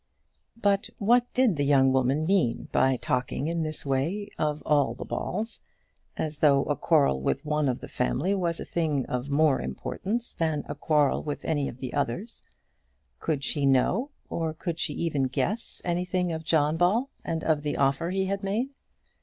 [0.59, 5.61] But what did the woman mean by talking in this way of all the Balls,
[6.17, 10.33] as though a quarrel with one of the family was a thing of more importance
[10.33, 12.41] than a quarrel with any of the others?
[13.19, 17.77] Could she know, or could she even guess, anything of John Ball and of the
[17.77, 18.75] offer he had made?